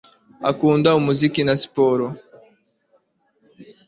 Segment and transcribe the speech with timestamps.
[0.49, 2.05] Akunda umuziki na siporo